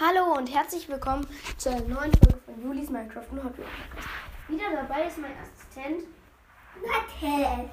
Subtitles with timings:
[0.00, 1.24] Hallo und herzlich willkommen
[1.56, 3.68] zu einer neuen Folge von Julis Minecraft und Hot Wheels.
[4.48, 6.08] Wieder dabei ist mein Assistent.
[6.82, 7.70] Mathe.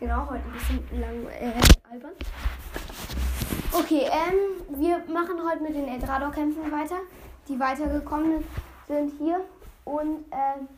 [0.00, 1.52] Genau, heute ein bisschen lang äh,
[1.92, 2.12] albern.
[3.70, 7.00] Okay, ähm, wir machen heute mit den Eldrador-Kämpfen weiter.
[7.48, 8.42] Die weitergekommen
[8.88, 9.42] sind hier.
[9.84, 10.68] Und, ähm,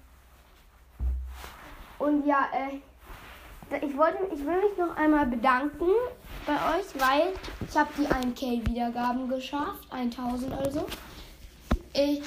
[2.01, 5.91] und ja, äh, ich wollte, ich will mich noch einmal bedanken
[6.49, 7.35] bei euch, weil
[7.69, 10.87] ich habe die 1K Wiedergaben geschafft, 1000 also.
[11.93, 12.23] Ich,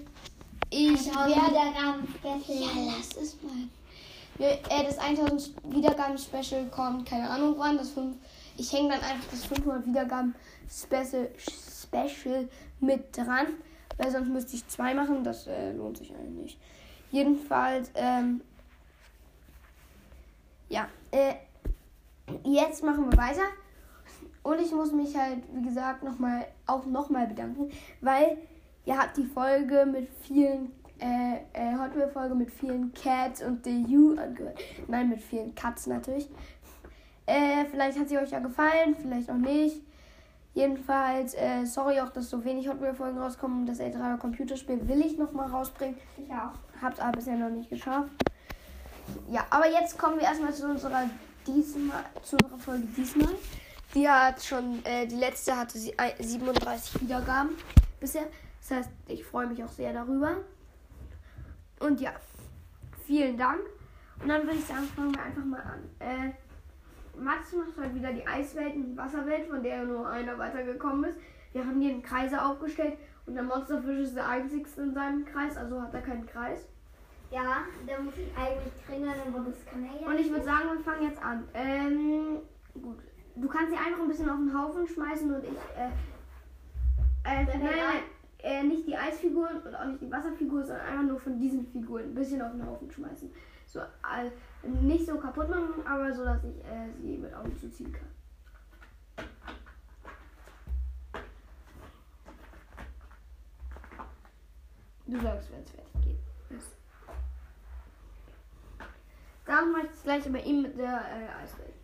[0.69, 2.61] ich werde Wiedergaben-Special.
[2.61, 4.47] ja, lass es mal.
[4.47, 7.77] Äh, das 1000 Wiedergaben Special kommt, keine Ahnung wann.
[7.77, 8.15] Das 5,
[8.57, 10.35] ich hänge dann einfach das 500 Wiedergaben
[10.69, 12.47] Special, Special
[12.79, 13.47] mit dran,
[13.97, 15.23] weil sonst müsste ich zwei machen.
[15.23, 16.59] Das äh, lohnt sich eigentlich nicht.
[17.09, 18.41] Jedenfalls, ähm,
[20.69, 21.33] ja, äh,
[22.43, 23.41] jetzt machen wir weiter.
[24.43, 27.69] Und ich muss mich halt, wie gesagt, noch mal, auch nochmal bedanken,
[28.01, 28.37] weil
[28.85, 33.63] ihr habt die Folge mit vielen, äh, äh, Hot Wheels Folge mit vielen Cats und
[33.63, 34.59] The You angehört.
[34.87, 36.27] Nein, mit vielen Cuts natürlich.
[37.27, 39.81] Äh, vielleicht hat sie euch ja gefallen, vielleicht auch nicht.
[40.53, 43.65] Jedenfalls, äh, sorry auch, dass so wenig Hot Wheels Folgen rauskommen.
[43.65, 45.95] Das ältere Computerspiel will ich noch mal rausbringen.
[46.17, 46.53] Ich auch.
[46.81, 48.09] Hab's aber bisher noch nicht geschafft.
[49.29, 51.09] Ja, aber jetzt kommen wir erstmal zu unserer
[51.45, 53.29] diesmal, zu unserer Folge diesmal.
[53.93, 57.51] Die hat schon, äh, die letzte hatte sie ein- 37 Wiedergaben
[57.99, 58.23] bisher.
[58.61, 60.37] Das heißt, ich freue mich auch sehr darüber.
[61.79, 62.11] Und ja,
[63.05, 63.59] vielen Dank.
[64.21, 65.89] Und dann würde ich sagen, fangen wir einfach mal an.
[65.99, 66.31] Äh,
[67.19, 71.19] Max macht heute wieder die Eiswelt und die Wasserwelt, von der nur einer weitergekommen ist.
[71.51, 75.57] Wir haben hier einen Kreise aufgestellt und der Monsterfisch ist der einzigste in seinem Kreis,
[75.57, 76.67] also hat er keinen Kreis.
[77.29, 80.07] Ja, da muss ich eigentlich trainieren, aber das kann er ja.
[80.07, 81.43] Und ich würde sagen, wir fangen jetzt an.
[81.53, 82.37] Ähm,
[82.81, 82.99] gut.
[83.35, 85.89] Du kannst sie einfach ein bisschen auf den Haufen schmeißen und ich, äh,
[87.23, 88.03] äh, nein, nein,
[88.39, 92.03] äh, nicht die Eisfiguren und auch nicht die Wasserfiguren, sondern einfach nur von diesen Figuren
[92.03, 93.31] ein bisschen auf den Haufen schmeißen.
[93.65, 94.29] So, äh,
[94.81, 98.07] nicht so kaputt machen, aber so, dass ich äh, sie mit Augen zuziehen kann.
[105.07, 106.57] Du sagst, wenn es fertig geht.
[106.57, 106.75] Ist.
[109.45, 111.80] Dann mache ich das gleiche bei ihm mit der äh, Eiswelt.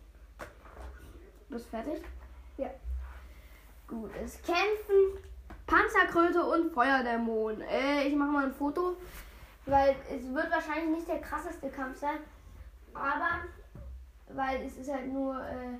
[1.48, 2.02] Bist du fertig?
[2.56, 2.70] Ja.
[3.86, 5.22] Gut, es kämpfen
[5.66, 7.62] Panzerkröte und Feuerdämon.
[7.62, 8.96] Äh, ich mache mal ein Foto,
[9.66, 12.18] weil es wird wahrscheinlich nicht der krasseste Kampf sein.
[12.92, 13.44] Aber,
[14.28, 15.78] weil es ist halt nur äh,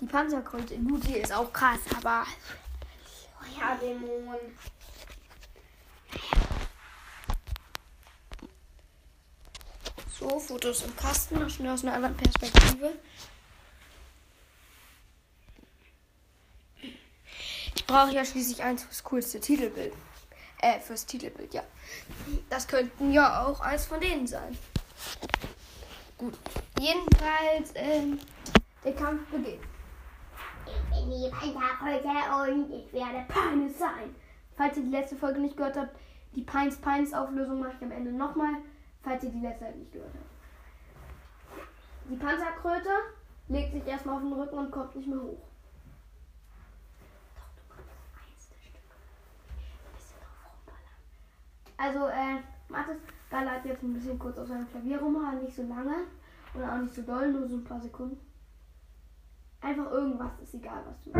[0.00, 0.76] die Panzerkröte.
[0.78, 2.26] Gut, die ist auch krass, aber
[3.38, 4.36] Feuerdämon.
[10.20, 12.92] so, Fotos im Kasten, noch schnell aus einer anderen Perspektive.
[17.90, 19.92] Brauche ja schließlich eins fürs coolste Titelbild.
[20.62, 21.62] Äh, fürs Titelbild, ja.
[22.48, 24.56] Das könnten ja auch eins von denen sein.
[26.18, 26.34] Gut.
[26.78, 28.18] Jedenfalls, ähm,
[28.84, 29.60] der Kampf beginnt.
[30.66, 32.08] Ich bin die Panzerkröte
[32.44, 34.14] und ich werde Pines sein.
[34.56, 35.96] Falls ihr die letzte Folge nicht gehört habt,
[36.36, 38.54] die Pines Pines Auflösung mache ich am Ende nochmal,
[39.02, 40.30] falls ihr die letzte nicht gehört habt.
[42.10, 42.90] Die Panzerkröte
[43.48, 45.42] legt sich erstmal auf den Rücken und kommt nicht mehr hoch.
[47.34, 51.00] Doch, du kannst das einzelne Stück ein bisschen drauf rumballern.
[51.82, 52.36] Also, äh,
[52.68, 52.98] Mathis
[53.30, 56.04] ballert jetzt ein bisschen kurz auf seinem Klavier rum, aber nicht so lange
[56.52, 58.18] und auch nicht so doll, nur so ein paar Sekunden.
[59.62, 61.10] Einfach irgendwas, ist egal, was du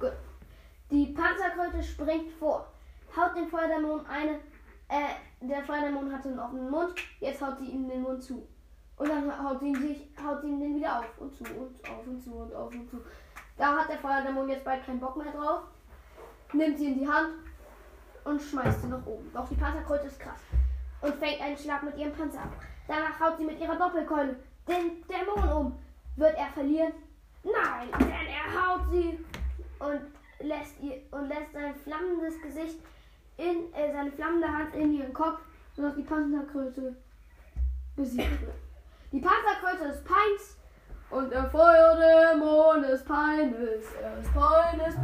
[0.00, 0.12] Gut.
[0.90, 2.66] Die Panzerkröte springt vor.
[3.16, 4.40] Haut den Feuerdämon eine.
[4.88, 6.94] Äh, der Feuerdämon hatte einen offenen Mund.
[7.20, 8.44] Jetzt haut sie ihm den Mund zu.
[9.00, 12.06] Und dann haut sie ihn, sich, haut ihn den wieder auf und zu und auf
[12.06, 13.00] und zu und auf und zu.
[13.56, 15.62] Da hat der Feuerdämon jetzt bald keinen Bock mehr drauf.
[16.52, 17.30] Nimmt sie in die Hand
[18.24, 19.30] und schmeißt sie nach oben.
[19.32, 20.40] Doch die Panzerkröte ist krass.
[21.00, 22.52] Und fängt einen Schlag mit ihrem Panzer ab.
[22.86, 24.36] Danach haut sie mit ihrer Doppelkeule
[24.68, 25.78] den Dämon um.
[26.16, 26.92] Wird er verlieren?
[27.42, 29.18] Nein, denn er haut sie
[29.78, 32.78] und lässt ihr und lässt sein flammendes Gesicht
[33.38, 35.40] in äh, seine flammende Hand in ihren Kopf,
[35.74, 36.94] sodass die Panzerkröte
[37.96, 38.69] besiegt wird.
[39.12, 40.56] Die Panzerkröte ist Pines
[41.10, 43.84] und der Feuerdämon ist Pines.
[44.00, 44.94] Er ist Pines.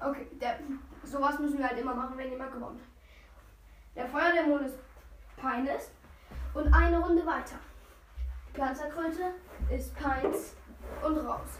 [0.00, 0.58] Okay, der,
[1.02, 3.96] sowas müssen wir halt immer machen, wenn jemand gewonnen hat.
[3.96, 4.78] Der Feuerdämon ist
[5.36, 5.90] Pines
[6.54, 7.56] und eine Runde weiter.
[8.48, 9.34] Die Panzerkröte
[9.74, 10.54] ist Pines
[11.04, 11.58] und raus.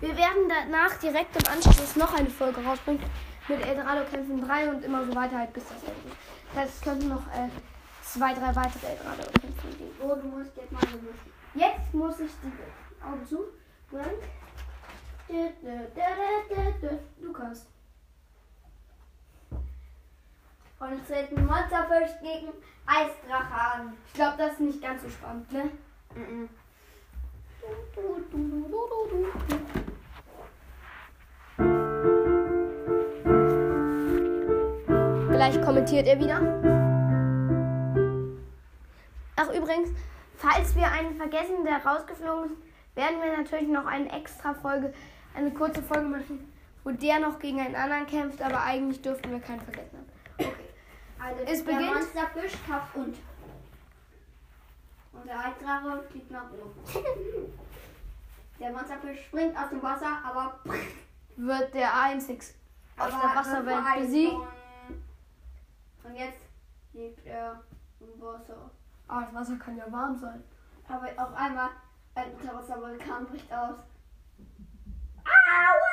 [0.00, 3.02] Wir werden danach direkt im Anschluss noch eine Folge rausbringen
[3.48, 6.14] mit Eldorado Kämpfen 3 und immer so weiter halt bis das Ende.
[6.54, 7.48] Das es könnten noch äh,
[8.02, 9.90] zwei, drei weitere gerade kämpfen gegen.
[10.00, 11.16] Oh, du musst jetzt mal so durch.
[11.54, 13.44] Jetzt muss ich die Augen zu.
[17.20, 17.66] Du kannst.
[20.78, 22.52] Und es tritt ein Monsterfisch gegen
[22.86, 23.96] Eisdrache an.
[24.06, 25.70] Ich glaube, das ist nicht ganz so spannend, ne?
[26.14, 26.48] Mhm.
[35.44, 36.40] Vielleicht kommentiert er wieder.
[39.36, 39.90] Ach, übrigens,
[40.38, 44.94] falls wir einen vergessen, der rausgeflogen ist, werden wir natürlich noch eine extra Folge,
[45.34, 46.50] eine kurze Folge machen,
[46.82, 50.08] wo der noch gegen einen anderen kämpft, aber eigentlich dürften wir keinen vergessen haben.
[50.38, 50.52] Okay.
[51.22, 53.14] Also Es der beginnt- Monsterfisch kappt und.
[55.12, 56.72] Und der Eisdrache fliegt nach oben.
[58.60, 60.58] Der Monsterfisch springt aus dem Wasser, aber
[61.36, 62.40] Wird der einzig
[62.96, 64.36] aus der Wasserwelt besiegt.
[66.04, 66.40] Und jetzt
[66.92, 67.62] liegt er
[67.98, 68.70] im Wasser.
[69.08, 70.44] Ah, das Wasser kann ja warm sein.
[70.86, 71.70] Aber auf einmal
[72.14, 73.78] ein Unterwasservulkan bricht aus.
[75.24, 75.84] Aua!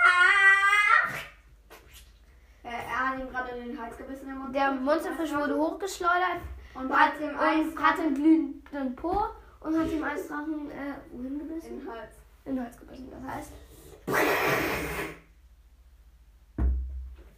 [2.64, 4.62] Er, er hat ihm gerade den Hals gebissen, der Monsterfisch.
[4.62, 6.42] Der Monsterfisch wurde hochgeschleudert
[6.76, 9.30] und hat, dem und Eis hat einen glühenden Po
[9.62, 11.80] und hat dem Eisdrachen äh, wohin gebissen?
[11.80, 12.16] den Hals.
[12.46, 13.10] In den Hals gebissen.
[13.12, 13.52] Das heißt.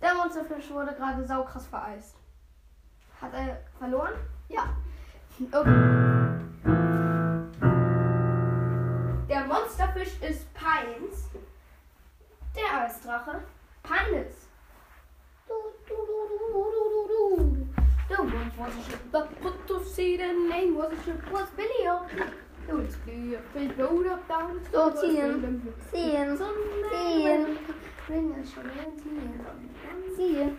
[0.02, 2.16] Der Monsterfisch wurde gerade saukrass vereist.
[3.24, 4.14] Hat er verloren?
[4.50, 4.64] Ja.
[5.52, 5.72] Okay.
[9.30, 11.30] Der Monsterfisch ist Pines.
[12.56, 13.42] Der Eisdrache
[13.84, 14.48] Pines.
[15.48, 15.54] Du,
[15.88, 17.68] du, du, du, du, du, du.
[18.10, 21.50] The once was a ship that put to sea, the name was a ship was
[21.56, 22.06] Billy O.
[22.68, 25.18] The was clear, fish rode up down the So, street,
[25.92, 26.38] ziehen.
[26.38, 26.40] was
[28.08, 28.34] Ziehen.
[28.34, 28.34] Sonne, Ziehen.
[28.34, 29.38] Ring ist schon ein Ziehen.
[30.16, 30.58] Ziehen.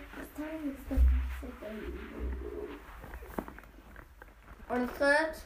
[4.67, 5.45] Und tritt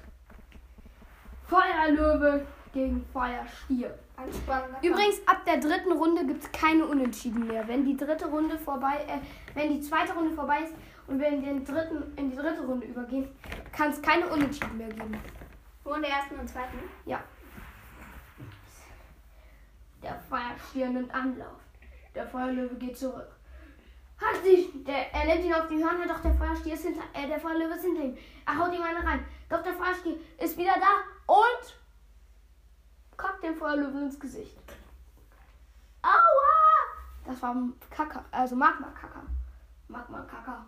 [1.45, 3.97] Feuerlöwe gegen Feuerstier.
[4.15, 7.67] Ein spannender Übrigens, ab der dritten Runde gibt es keine Unentschieden mehr.
[7.67, 9.19] Wenn die dritte Runde vorbei, äh,
[9.55, 10.73] wenn die zweite Runde vorbei ist
[11.07, 13.27] und wir in, den dritten, in die dritte Runde übergehen,
[13.71, 15.17] kann es keine Unentschieden mehr geben.
[15.83, 16.77] Nur in der ersten und zweiten.
[17.05, 17.23] Ja.
[20.03, 21.68] Der Feuerstier nimmt Anlauf.
[22.19, 23.31] Der Feuerlöwe geht zurück.
[24.17, 27.25] Hat sich, der, er nimmt ihn auf die Hörner, doch der Feuerstier ist hinter, äh,
[27.29, 28.17] der Feuerlöwe ist hinter ihm.
[28.45, 29.25] Er haut ihm eine rein.
[29.47, 31.77] Doch der Feuerstier ist wieder da und
[33.15, 34.59] kackt dem Feuerlöwe ins Gesicht.
[36.01, 36.11] Aua!
[37.25, 37.55] Das war
[37.89, 39.21] Kaka, also Magma-Kaka.
[39.87, 40.65] Magma-Kaka.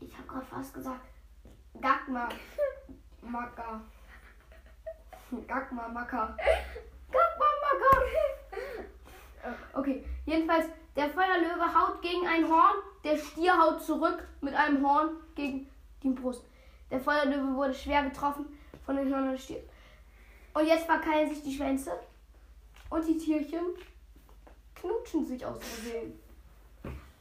[0.00, 1.00] Ich habe gerade fast gesagt,
[1.80, 2.28] Gagma.
[3.22, 3.80] Maka.
[5.48, 6.36] Gagma, Maka.
[9.44, 14.86] Äh, Okay, jedenfalls, der Feuerlöwe haut gegen ein Horn, der Stier haut zurück mit einem
[14.86, 15.68] Horn gegen
[16.02, 16.44] die Brust.
[16.90, 18.46] Der Feuerlöwe wurde schwer getroffen
[18.84, 19.64] von den Hörnern des Stiers.
[20.54, 21.92] Und jetzt verkeilen sich die Schwänze
[22.90, 23.64] und die Tierchen
[24.74, 26.18] knutschen sich aus Versehen.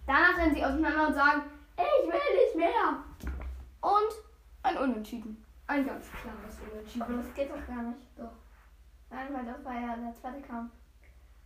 [0.05, 1.41] Danach rennen sie auseinander und sagen,
[1.77, 3.03] ich will nicht mehr.
[3.81, 4.13] Und
[4.61, 5.43] ein Unentschieden.
[5.65, 7.17] Ein ganz klares Unentschieden.
[7.17, 7.99] das geht doch gar nicht.
[8.17, 8.31] Doch.
[9.09, 10.71] Nein, weil das war ja der zweite Kampf.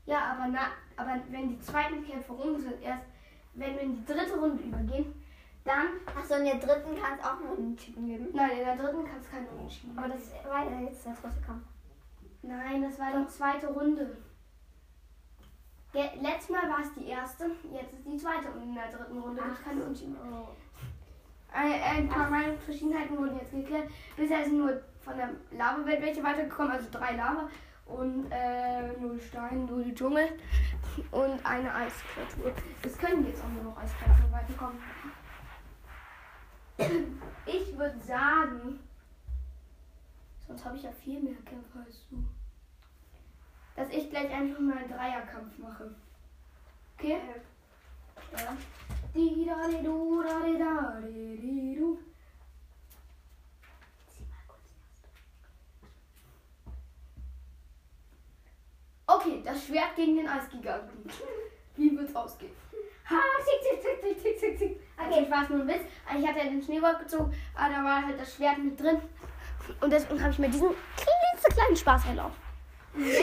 [0.08, 3.04] Ja, aber, na, aber wenn die zweiten Kämpfe rum sind, erst
[3.54, 5.14] wenn wir in die dritte Runde übergehen,
[5.66, 5.88] dann.
[6.16, 8.28] Achso, in der dritten kann es auch nur Unentschieden geben.
[8.34, 10.20] Nein, in der dritten kann es kein Unentschieden Aber geben.
[10.20, 11.64] das war ja jetzt der dritte Kampf.
[12.42, 14.18] Nein, das war die zweite Runde.
[15.92, 19.20] Ge letztes Mal war es die erste, jetzt ist die zweite und in der dritten
[19.20, 20.18] Runde gibt es keine Unentschieden.
[20.32, 20.48] Oh.
[21.52, 23.90] Ein, ein paar Meinungsverschiedenheiten wurden jetzt geklärt.
[24.16, 27.50] Bisher sind nur von der Lava-Welt welche weitergekommen, also drei Lava
[27.88, 30.38] und äh, null Stein, null Dschungel
[31.12, 32.52] und eine Eiskreatur.
[32.84, 34.80] Es können jetzt auch nur noch Eiskreaturen weiterkommen.
[37.46, 38.80] Ich würde sagen,
[40.48, 42.24] sonst habe ich ja viel mehr Kämpfer als du,
[43.76, 45.96] dass ich gleich einfach mal einen Dreierkampf mache.
[46.98, 47.18] Okay?
[48.38, 48.58] Ja.
[49.14, 51.98] Di da di du da di da di di du.
[59.18, 61.10] Okay, das Schwert gegen den Eisgiganten.
[61.76, 62.52] Wie wird's ausgehen?
[63.10, 64.82] Ha, tick, tick, tick, tick, tick, tick, tick.
[64.98, 65.82] Okay, ich war es nur ein Witz.
[66.08, 69.00] Eigentlich hat er den Schneeball gezogen, aber da war halt das Schwert mit drin.
[69.82, 72.36] Und deswegen habe ich mir diesen klitzekleinen Spaß erlaubt.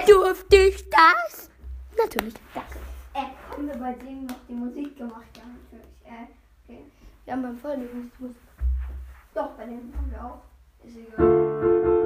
[0.07, 1.51] Durfte ich das?
[1.97, 2.79] Natürlich, danke.
[3.15, 5.27] Äh, haben wir bei dem noch die Musik gemacht?
[5.37, 5.93] Ja, natürlich.
[6.05, 6.27] Äh,
[6.65, 6.85] okay.
[7.25, 8.37] Wir haben beim Vorlesen Musik.
[9.35, 10.43] Doch, bei dem haben wir auch.
[10.85, 12.04] Ist egal.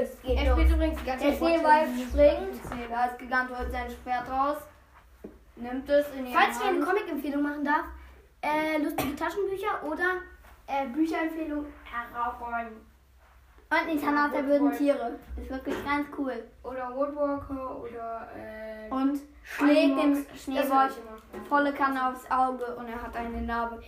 [0.00, 2.90] Es geht Er spielt übrigens die ganze Der Schneeball springt.
[2.90, 4.58] Der Gigant holt sein Schwert raus.
[5.56, 6.86] nimmt es in die Falls ich eine Hand.
[6.86, 7.84] Comic-Empfehlung machen darf,
[8.42, 10.22] äh, lustige Taschenbücher oder
[10.66, 12.86] äh, Bücherempfehlung heraufräumen.
[13.70, 15.18] Und Nintendo hat der bösen Tiere.
[15.36, 16.44] Ist wirklich ganz cool.
[16.62, 20.26] Oder Woodwalker oder äh, Und schlägt dem.
[20.26, 20.90] Das Schneeball
[21.48, 23.82] volle Kanne aufs Auge und er hat eine Narbe.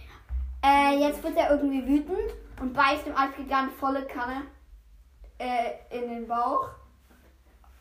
[0.62, 4.42] Äh, jetzt wird er irgendwie wütend und beißt dem Eisgigant volle Kanne
[5.40, 6.68] äh, in den Bauch.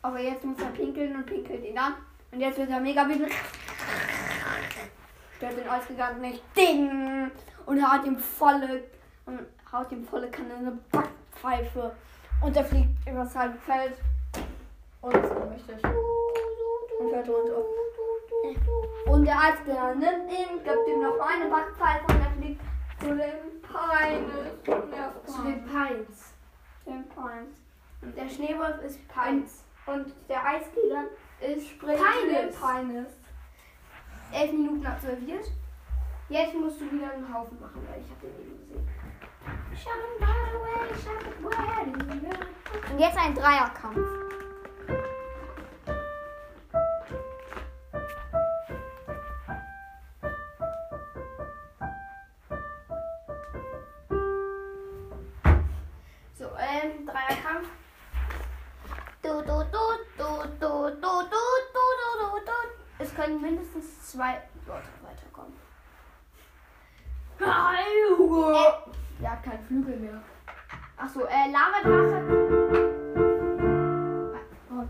[0.02, 1.94] Aber jetzt muss er pinkeln und pinkelt ihn an.
[2.32, 3.32] Und jetzt wird er mega wütend.
[5.36, 6.42] Stört den Eisgigant nicht.
[6.56, 7.30] Ding!
[7.66, 8.84] Und hat ihm volle
[9.26, 9.40] und
[9.70, 11.94] haut ihm volle eine Backpfeife.
[12.42, 13.94] Und er fliegt übers halbe Feld.
[15.02, 15.84] Und ohnmächtig.
[16.98, 17.62] Und fällt runter.
[19.06, 22.62] Und der Eisbär nimmt ihn, gibt ihm noch eine Backpfeife und er fliegt
[23.00, 25.26] zu den Pines.
[25.26, 26.29] Zu den Pines.
[26.90, 27.56] Den Pines.
[28.02, 29.64] Und der Schneewolf ist Pines.
[29.86, 32.56] Und der Eisgigant ist den Pines.
[32.60, 33.08] Pines.
[34.32, 35.46] Elf Minuten absolviert.
[36.28, 38.86] Jetzt musst du wieder einen Haufen machen, weil ich habe den eben gesehen.
[42.92, 44.29] Und jetzt ein Dreierkampf.
[62.98, 65.54] Es können mindestens zwei Leute weiterkommen.
[67.40, 70.22] Äh, Er hat keinen Flügel mehr.
[70.98, 72.20] Achso, äh, Lavadrache.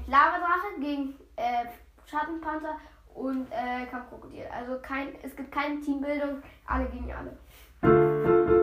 [0.06, 1.66] Lavadrache gegen äh,
[2.04, 2.78] Schattenpanther
[3.14, 4.46] und äh, Kampfkrokodil.
[4.52, 8.59] Also kein, es gibt keine Teambildung, alle gegen alle.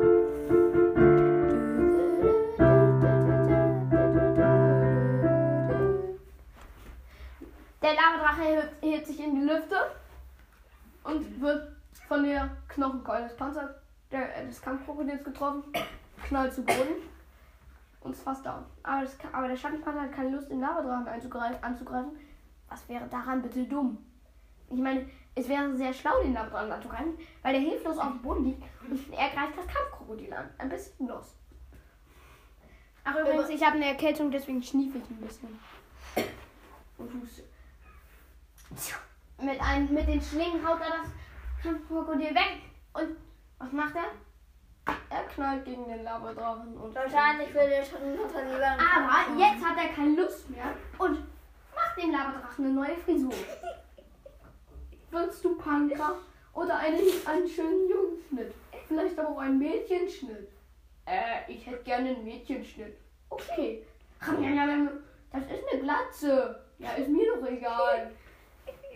[8.37, 9.75] Der Lavadrache hebt, hebt sich in die Lüfte
[11.03, 11.75] und wird
[12.07, 13.71] von der Knochenkeule des Panzers
[14.11, 15.63] der, äh, des Kampfkrokodils getroffen,
[16.23, 16.95] knallt zu Boden
[18.01, 18.63] und ist fast down.
[18.83, 21.07] Aber, das, aber der Schattenpanther hat keine Lust, den Lavadrachen
[21.61, 22.11] anzugreifen.
[22.69, 23.97] Was wäre daran bitte dumm?
[24.69, 28.45] Ich meine, es wäre sehr schlau, den Lavadrachen anzugreifen, weil der hilflos auf dem Boden
[28.45, 30.49] liegt und er greift das Kampfkrokodil an.
[30.57, 31.35] Ein bisschen los.
[33.03, 35.59] Ach übrigens, ich habe eine Erkältung, deswegen schniefe ich ein bisschen.
[36.97, 37.43] Und huste.
[39.39, 41.11] Mit, ein, mit den Schlingen haut er das
[41.61, 42.61] Kampfkrokodil weg
[42.93, 43.15] und
[43.59, 44.95] was macht er?
[45.09, 49.65] Er knallt gegen den Lavadrachen und Wahrscheinlich würde der Schattenpanther lieber einen Kampf aber jetzt
[49.65, 51.19] hat er keine Lust mehr und
[51.75, 53.33] macht dem Lavadrachen eine neue Frisur.
[55.11, 56.15] Willst du Panka
[56.53, 58.53] oder einen, einen schönen Jungschnitt?
[58.87, 60.49] Vielleicht aber auch einen Mädchenschnitt.
[61.05, 62.97] Äh, ich hätte gerne einen Mädchenschnitt.
[63.29, 63.85] Okay.
[64.19, 66.63] Das ist eine Glatze.
[66.79, 68.11] Ja, ist mir doch egal.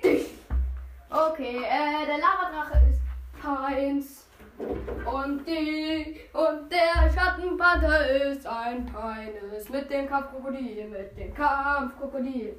[0.04, 3.02] Okay, äh, der Lavadrache ist
[3.40, 4.28] Pines.
[4.58, 12.56] Und die und der Schattenpanther ist ein Pines mit dem Kampfkrokodil, mit dem Kampfkrokodil.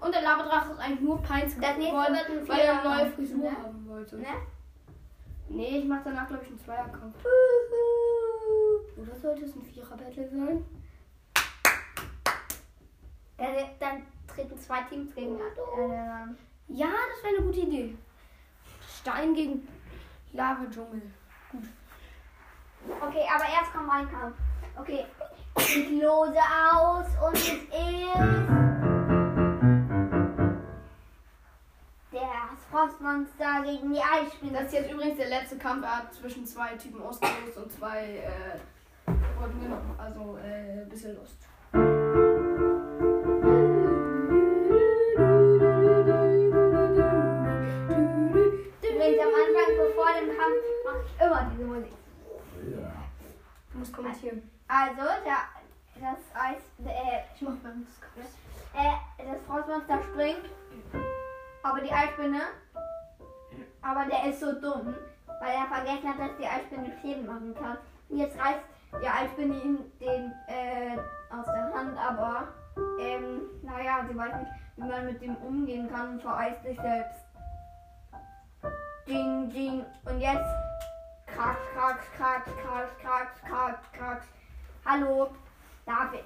[0.00, 3.50] Und der Lavadrache ist eigentlich nur nächste geworden, weil er eine neue Frisur ne?
[3.50, 4.16] haben wollte.
[4.16, 4.26] Ne?
[5.48, 7.16] Nee, ich mach danach glaube ich einen Zweierkampf.
[8.96, 10.64] Oder sollte es ein Vierer-Battle sein?
[13.38, 16.38] Dann, dann treten zwei Teams gegeneinander an.
[16.68, 17.96] Ja, das wäre eine gute Idee.
[19.00, 19.68] Stein gegen
[20.32, 21.02] Lava-Dschungel.
[23.00, 24.36] Okay, aber erst kommt mein Kampf.
[24.78, 25.04] Okay,
[25.56, 26.38] ich lose
[26.72, 27.66] aus und es ist
[32.10, 34.52] das Frostmonster gegen die Eisspinne.
[34.52, 35.84] Das ist jetzt übrigens der letzte Kampf.
[35.84, 39.94] Er hat zwischen zwei Typen ausgelost und zwei äh, wurden genommen.
[39.98, 41.36] Also äh, ein bisschen Lust.
[51.40, 51.92] Immer diese Musik.
[53.72, 54.50] Du musst kommentieren.
[54.68, 55.38] Also, der,
[56.00, 57.88] das Eis, äh, Ich mach Kampf.
[58.74, 60.50] äh, das Frostmonster springt,
[61.62, 62.40] aber die Eisspinne,
[63.82, 64.94] aber der ist so dumm,
[65.40, 67.78] weil er vergessen hat, dass die Eisspinne Schäden machen kann.
[68.08, 68.60] Und jetzt reißt
[69.00, 70.98] die Eisspinne ihm den äh,
[71.30, 72.48] aus der Hand, aber
[73.00, 77.22] ähm, naja, sie weiß nicht, wie man mit dem umgehen kann und vereist sich selbst.
[79.06, 79.84] Ding, ding.
[80.04, 80.44] Und jetzt
[81.36, 84.26] krax, krax, krax, krax, krax, krax, krax.
[84.86, 85.30] Hallo,
[85.84, 86.24] darf ich?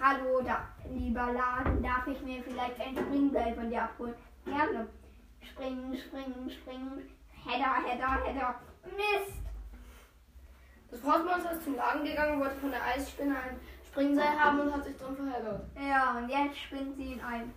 [0.00, 4.14] Hallo, da, lieber Laden, darf ich mir vielleicht ein Springball von dir abholen?
[4.46, 4.88] Gerne.
[5.42, 7.10] Springen, springen, springen.
[7.44, 8.54] Header, header, header.
[8.84, 9.38] Mist.
[10.90, 14.84] Das Frostmonster ist zum Laden gegangen, wollte von der Eisspinne ein Springseil haben und hat
[14.84, 15.62] sich drin verheddert.
[15.76, 17.52] Ja, und jetzt springt sie ihn ein.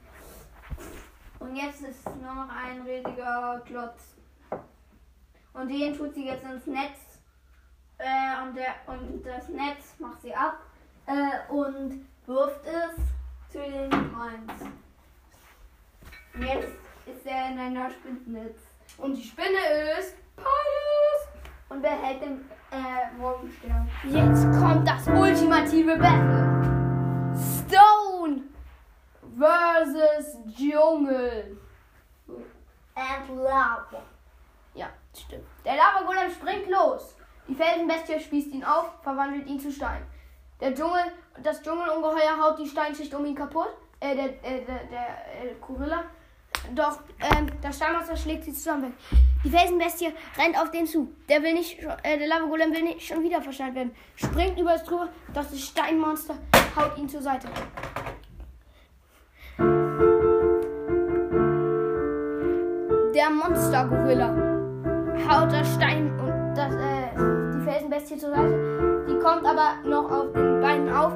[1.39, 4.14] Und jetzt ist nur noch ein riesiger Klotz.
[5.55, 7.19] Und den tut sie jetzt ins Netz.
[7.97, 10.59] Äh, und, der, und das Netz macht sie ab
[11.05, 14.61] äh, und wirft es zu den Pines.
[16.33, 18.59] Und jetzt ist er in einer Spinnennetz.
[18.97, 21.45] Und die Spinne ist Pines.
[21.69, 23.89] Und wer hält den äh, Wurmstern?
[24.03, 26.55] Jetzt kommt das ultimative Battle.
[27.35, 28.43] Stone
[29.37, 31.57] versus Dschungel.
[32.95, 34.14] And lava.
[35.17, 35.45] Stimmt.
[35.63, 37.15] Der Lavagolem springt los.
[37.47, 40.01] Die Felsenbestie spießt ihn auf, verwandelt ihn zu Stein.
[40.59, 41.11] Der Dschungel,
[41.43, 43.69] das Dschungelungeheuer haut die Steinschicht um ihn kaputt.
[43.99, 46.03] Äh, der, äh, der, der äh, Gorilla.
[46.73, 48.93] Doch, ähm, der Steinmonster schlägt sie zusammen.
[49.43, 51.13] Die Felsenbestie rennt auf den zu.
[51.29, 53.95] Der will nicht, äh, der Lavagolem will nicht schon wieder verschneit werden.
[54.15, 56.35] Springt über das drüber, doch das Steinmonster
[56.75, 57.47] haut ihn zur Seite.
[63.13, 64.54] Der Monstergorilla
[65.25, 69.05] das Stein und das, äh, die Felsenbestie zur Seite.
[69.09, 71.13] Die kommt aber noch auf den Beinen auf.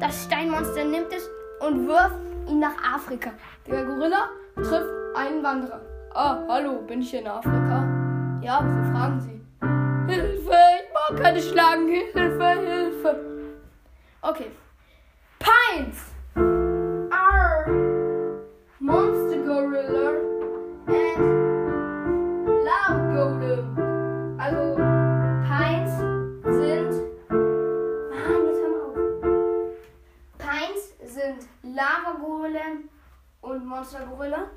[0.00, 1.28] Das Steinmonster nimmt es
[1.60, 2.16] und wirft
[2.48, 3.30] ihn nach Afrika.
[3.66, 5.80] Der Gorilla trifft einen Wanderer.
[6.14, 7.84] Ah, hallo, bin ich in Afrika?
[8.40, 9.40] Ja, wieso fragen Sie?
[10.12, 11.88] Hilfe, ich mag keine Schlagen.
[11.88, 13.20] Hilfe, Hilfe.
[14.22, 14.50] Okay.
[15.38, 15.98] Pines.
[17.10, 17.66] Arr.
[18.78, 19.25] Monster
[31.86, 32.88] Lava Golem
[33.40, 34.50] und Monster Gorilla.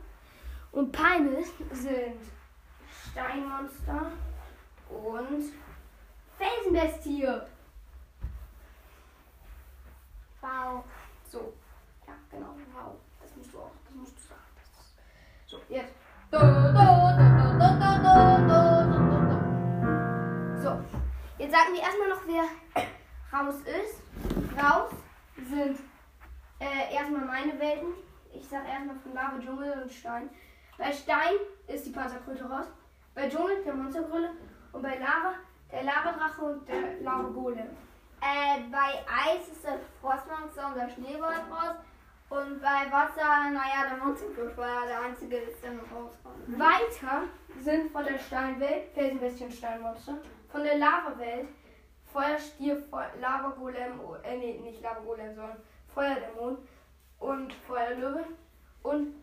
[0.72, 2.22] Und Peine sind
[3.12, 4.12] Steinmonster
[4.90, 5.54] und
[6.38, 7.28] Felsenbestie.
[10.42, 10.84] Wow.
[11.28, 11.54] So.
[12.08, 12.56] Ja, genau.
[12.74, 12.96] Wow.
[13.22, 13.72] Das musst du auch.
[13.86, 14.42] Das musst du sagen.
[15.46, 15.94] so, jetzt.
[16.32, 16.80] Do, do, do,
[20.64, 20.84] so.
[21.38, 22.46] Jetzt sagen wir erstmal noch, wer
[23.32, 24.02] raus ist.
[24.58, 24.92] Raus
[25.48, 25.89] sind
[27.40, 27.94] meine Welten.
[28.34, 30.30] Ich sag erstmal von Lava, Dschungel und Stein.
[30.78, 31.36] Bei Stein
[31.68, 32.68] ist die Panzerkröte raus.
[33.16, 34.32] Bei Dschungel der Monstergrille.
[34.72, 35.34] Und bei Lava
[35.72, 37.68] der Lavadrache und der Lava-Golem.
[38.22, 41.76] Äh, bei Eis ist das Frostmonster und der Schneeball raus.
[42.30, 46.60] Und bei Wasser, naja, der Monsterfisch war ja der einzige, der noch rauskommt.
[46.60, 47.24] Weiter
[47.60, 50.18] sind von der Steinwelt Felsenbestie und Steinmonster.
[50.52, 51.48] Von der Lavawelt
[52.12, 55.58] Feuerstier, Fe- Lavagolem, oh, äh, nee, nicht Lavagolem, sondern
[55.94, 56.58] Feuerdämon
[57.20, 58.26] und Feuerlöwe.
[58.84, 59.16] Und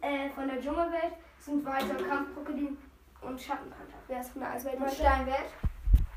[0.00, 2.76] äh, von der Dschungelwelt sind weiter Kampfkrokodil
[3.22, 3.98] und Schattenpanther.
[4.08, 4.76] Wer ist von der Eiswelt?
[4.76, 4.94] Von weiter?
[4.94, 5.50] Steinwelt.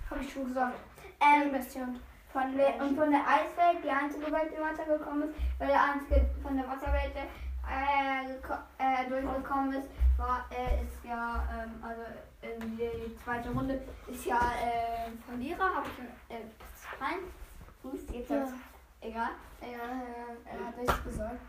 [0.09, 0.75] Habe ich schon gesagt.
[1.21, 1.99] Ähm, und
[2.31, 6.25] von der, und von der Eiswelt, die einzige Welt, die weitergekommen ist, weil der einzige
[6.41, 7.27] von der Wasserwelt, der
[7.69, 8.25] äh,
[8.79, 12.01] äh, durchgekommen ist, war, äh, ist ja, ähm, also
[12.41, 17.19] in die zweite Runde ist ja äh, Verlierer, habe ich äh, rein.
[18.11, 18.47] Jetzt Ja.
[19.03, 19.29] Egal.
[19.61, 21.39] Ja, ja, er hat nichts gesagt.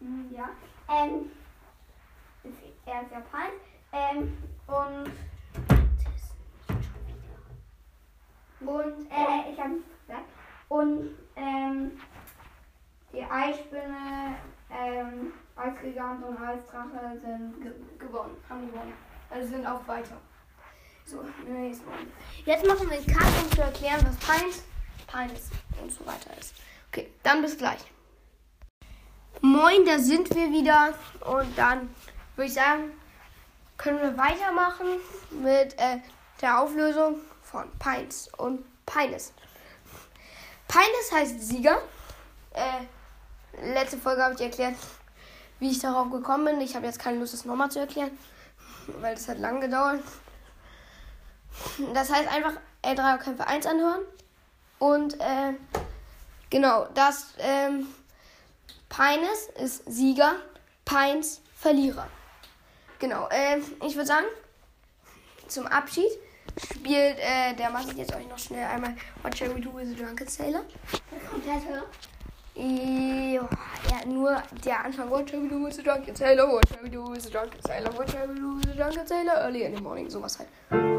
[0.00, 0.48] Hm, Ja.
[0.88, 1.30] Ähm,
[2.42, 3.50] ist, er ist Japan.
[3.92, 5.12] Ähm, und.
[8.68, 10.28] Und, äh, ich hab nichts gesagt.
[10.68, 11.92] Und, ähm,
[13.12, 14.36] die Eisspinne,
[14.70, 18.36] ähm, Eisgigant und Eisdrache sind ge gewonnen.
[18.48, 18.92] Haben gewonnen.
[19.30, 20.16] Also sind auch weiter.
[21.04, 21.22] So.
[22.44, 24.64] Jetzt machen wir einen Cut, um zu erklären, was Pines,
[25.06, 25.50] Pines
[25.82, 26.54] und so weiter ist.
[26.88, 27.80] Okay, dann bis gleich.
[29.40, 30.94] Moin, da sind wir wieder.
[31.20, 31.94] Und dann
[32.36, 32.92] würde ich sagen,
[33.76, 34.86] können wir weitermachen
[35.30, 35.98] mit äh,
[36.40, 39.32] der Auflösung von Pines und Pines.
[40.68, 41.82] Pines heißt Sieger.
[42.52, 44.74] Äh, letzte Folge habe ich erklärt,
[45.60, 46.60] wie ich darauf gekommen bin.
[46.60, 48.16] Ich habe jetzt keine Lust, das nochmal zu erklären,
[49.00, 50.00] weil das hat lang gedauert.
[51.92, 54.02] Das heißt einfach L3 Kämpfe 1 anhören.
[54.84, 55.54] Und äh,
[56.50, 57.86] genau, das ähm,
[58.90, 60.34] Pines ist Sieger,
[60.84, 62.06] Pines Verlierer.
[62.98, 64.26] Genau, äh, ich würde sagen,
[65.48, 66.10] zum Abschied
[66.70, 69.88] spielt, äh, der mache ich jetzt euch noch schnell einmal What Shall We Do with
[69.88, 70.66] a Drunken Sailor.
[71.46, 71.54] Ja,
[72.54, 75.10] ja, nur der Anfang.
[75.10, 76.46] What shall we do with the drunken sailor?
[76.46, 77.90] What shall we do with the drunken sailor?
[77.96, 79.32] What shall we do with the drunken sailor?
[79.46, 80.93] Early in the morning, sowas halt.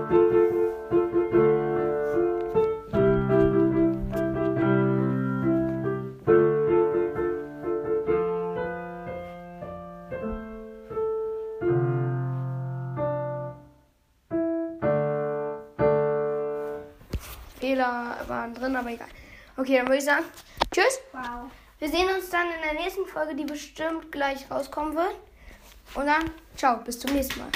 [18.56, 19.08] Drin, aber egal.
[19.58, 20.26] Okay, dann würde ich sagen,
[20.72, 21.00] tschüss.
[21.14, 21.52] Wow.
[21.80, 25.16] Wir sehen uns dann in der nächsten Folge, die bestimmt gleich rauskommen wird.
[25.94, 27.50] Und dann, ciao, bis zum nächsten Mal.